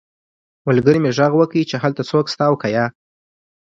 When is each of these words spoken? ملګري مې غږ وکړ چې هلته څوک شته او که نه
ملګري 0.67 0.99
مې 1.03 1.11
غږ 1.17 1.31
وکړ 1.35 1.57
چې 1.69 1.75
هلته 1.83 2.01
څوک 2.09 2.25
شته 2.33 2.43
او 2.49 2.55
که 2.61 2.67
نه 2.75 2.85